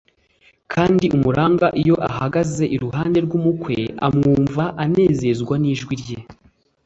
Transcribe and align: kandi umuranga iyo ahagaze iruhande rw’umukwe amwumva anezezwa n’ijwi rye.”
kandi 0.73 1.05
umuranga 1.17 1.67
iyo 1.81 1.95
ahagaze 2.09 2.63
iruhande 2.75 3.17
rw’umukwe 3.25 3.75
amwumva 4.07 4.63
anezezwa 4.83 5.55
n’ijwi 5.61 5.95
rye.” 6.01 6.19